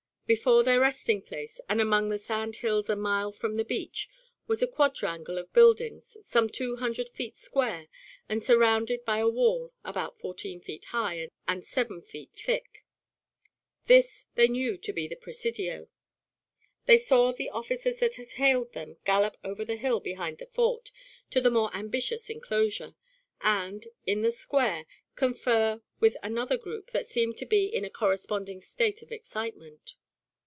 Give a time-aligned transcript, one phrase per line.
[0.27, 4.07] Before their resting place, and among the sand hills a mile from the beach,
[4.47, 7.89] was a quadrangle of buildings some two hundred feet square
[8.29, 12.85] and surrounded by a wall about fourteen feet high and seven feet thick.
[13.87, 15.89] This they knew to be the Presidio.
[16.85, 20.91] They saw the officers that had hailed them gallop over the hill behind the fort
[21.31, 22.95] to the more ambitious enclosure,
[23.41, 24.85] and, in the square,
[25.17, 29.95] confer with another group that seemed to be in a corresponding state of excitement.